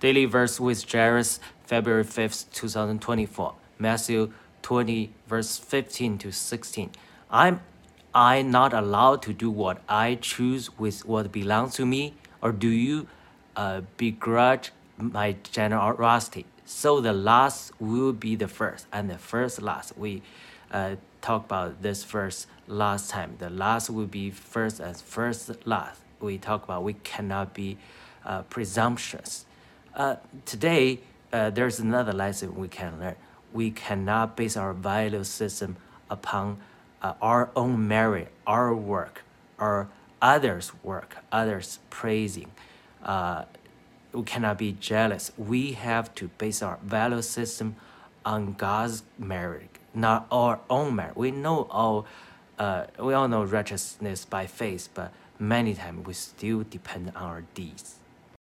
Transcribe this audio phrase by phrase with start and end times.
[0.00, 3.54] Daily verse with Jairus, February 5th, 2024.
[3.80, 4.32] Matthew
[4.62, 6.90] 20, verse 15 to 16.
[7.30, 7.60] I'm
[8.14, 12.68] I not allowed to do what I choose with what belongs to me, or do
[12.68, 13.06] you
[13.54, 16.46] uh, begrudge my generosity?
[16.64, 19.96] So the last will be the first, and the first last.
[19.98, 20.22] We
[20.72, 23.36] uh, talked about this verse last time.
[23.38, 26.00] The last will be first, and first last.
[26.20, 27.78] We talk about we cannot be
[28.24, 29.44] uh, presumptuous.
[29.98, 30.14] Uh,
[30.46, 31.00] today,
[31.32, 33.16] uh, there's another lesson we can learn.
[33.52, 35.76] We cannot base our value system
[36.08, 36.58] upon
[37.02, 39.24] uh, our own merit, our work,
[39.58, 39.88] or
[40.22, 42.52] others' work, others' praising.
[43.02, 43.46] Uh,
[44.12, 45.32] we cannot be jealous.
[45.36, 47.74] We have to base our value system
[48.24, 51.16] on God's merit, not our own merit.
[51.16, 52.06] We know all,
[52.56, 57.42] uh, we all know righteousness by faith, but many times we still depend on our
[57.54, 57.96] deeds.